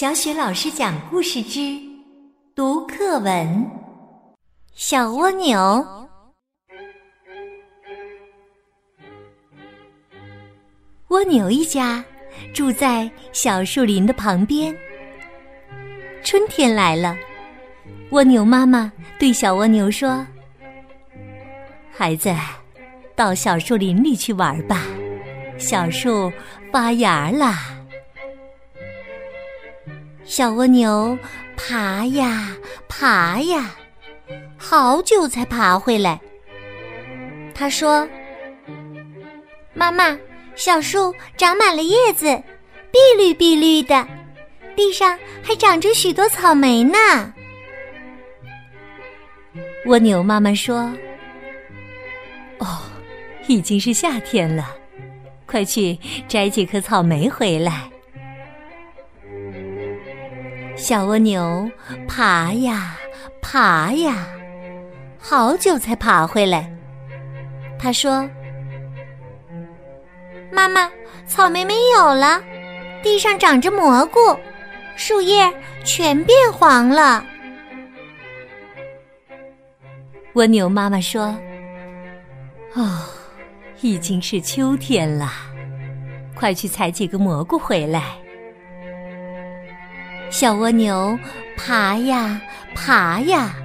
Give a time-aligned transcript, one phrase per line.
[0.00, 1.76] 小雪老师讲故事之
[2.54, 3.68] 读课文：
[4.72, 6.08] 小蜗牛。
[11.08, 12.04] 蜗牛一家
[12.54, 14.72] 住在小树林的旁边。
[16.22, 17.16] 春天来了，
[18.10, 20.24] 蜗牛妈妈对小蜗牛说
[21.90, 22.32] ：“孩子，
[23.16, 24.84] 到小树林里去玩吧，
[25.58, 26.32] 小树
[26.70, 27.74] 发芽啦。”
[30.28, 31.18] 小蜗牛
[31.56, 32.54] 爬呀
[32.86, 33.74] 爬呀，
[34.58, 36.20] 好久才爬回来。
[37.54, 38.06] 他说
[39.72, 40.16] ：“妈妈，
[40.54, 42.26] 小树长满了叶子，
[42.92, 44.06] 碧绿碧绿的，
[44.76, 46.98] 地上还长着许多草莓呢。”
[49.86, 50.92] 蜗牛妈妈说
[52.60, 52.82] ：“哦，
[53.46, 54.76] 已经是夏天了，
[55.46, 57.90] 快去摘几颗草莓回来。”
[60.78, 61.68] 小蜗牛
[62.06, 62.96] 爬呀
[63.42, 64.28] 爬呀，
[65.18, 66.72] 好久才爬回来。
[67.80, 68.28] 他说
[70.52, 70.88] ：“妈妈，
[71.26, 72.40] 草莓没有了，
[73.02, 74.20] 地上长着蘑菇，
[74.96, 75.52] 树叶
[75.84, 77.24] 全变黄了。”
[80.34, 81.36] 蜗牛妈妈说
[82.74, 83.00] ：“哦，
[83.80, 85.32] 已经是秋天了，
[86.36, 88.12] 快去采几个蘑菇回来。”
[90.30, 91.18] 小蜗牛
[91.56, 92.40] 爬呀
[92.74, 93.56] 爬呀，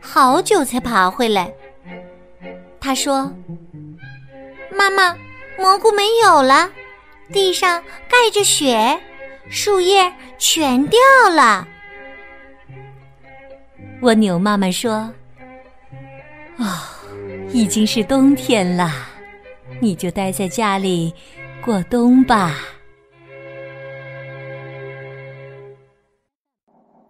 [0.00, 1.50] 好久才爬回来。
[2.80, 3.32] 他说
[4.76, 5.16] ：“妈妈，
[5.56, 6.70] 蘑菇没有了，
[7.32, 8.98] 地上盖着雪，
[9.48, 10.98] 树叶全掉
[11.34, 11.66] 了。”
[14.02, 15.10] 蜗牛妈妈说
[16.58, 16.66] ：“哦，
[17.52, 18.92] 已经是冬天了，
[19.80, 21.14] 你就待在家里
[21.64, 22.56] 过冬吧。”